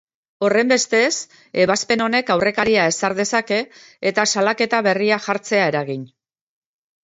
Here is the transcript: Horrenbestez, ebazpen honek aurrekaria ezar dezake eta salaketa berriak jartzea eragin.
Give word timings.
Horrenbestez, 0.45 1.11
ebazpen 1.65 2.03
honek 2.07 2.33
aurrekaria 2.37 2.87
ezar 2.93 3.17
dezake 3.21 3.61
eta 4.13 4.27
salaketa 4.35 4.83
berriak 4.91 5.31
jartzea 5.31 5.73
eragin. 5.75 6.13